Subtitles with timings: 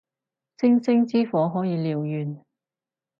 [0.57, 2.43] 星星之火可以燎原